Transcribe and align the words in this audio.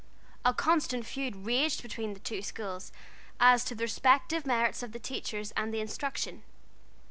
A 0.43 0.51
constant 0.51 1.05
feud 1.05 1.45
raged 1.45 1.83
between 1.83 2.15
the 2.15 2.19
two 2.19 2.41
schools 2.41 2.91
as 3.39 3.63
to 3.65 3.75
the 3.75 3.83
respective 3.83 4.47
merits 4.47 4.81
of 4.81 4.93
the 4.93 4.99
teachers 4.99 5.51
and 5.51 5.71
the 5.71 5.79
instruction. 5.79 6.41